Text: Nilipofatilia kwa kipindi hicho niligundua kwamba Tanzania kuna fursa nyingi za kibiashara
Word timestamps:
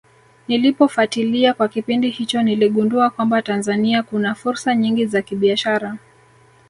Nilipofatilia 0.47 1.53
kwa 1.53 1.67
kipindi 1.67 2.09
hicho 2.09 2.41
niligundua 2.41 3.09
kwamba 3.09 3.41
Tanzania 3.41 4.03
kuna 4.03 4.35
fursa 4.35 4.75
nyingi 4.75 5.05
za 5.05 5.21
kibiashara 5.21 5.97